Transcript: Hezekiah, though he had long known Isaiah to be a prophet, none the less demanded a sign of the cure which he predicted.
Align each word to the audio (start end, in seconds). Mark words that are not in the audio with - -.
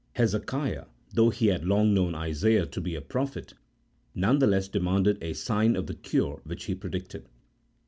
Hezekiah, 0.13 0.85
though 1.13 1.29
he 1.29 1.45
had 1.49 1.63
long 1.63 1.93
known 1.93 2.15
Isaiah 2.15 2.65
to 2.65 2.81
be 2.81 2.95
a 2.95 3.01
prophet, 3.01 3.53
none 4.15 4.39
the 4.39 4.47
less 4.47 4.67
demanded 4.67 5.19
a 5.21 5.33
sign 5.33 5.75
of 5.75 5.85
the 5.85 5.93
cure 5.93 6.41
which 6.43 6.63
he 6.63 6.73
predicted. 6.73 7.27